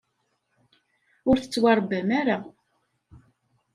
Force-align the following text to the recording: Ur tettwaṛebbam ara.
Ur 1.29 1.37
tettwaṛebbam 1.39 2.09
ara. 2.19 2.37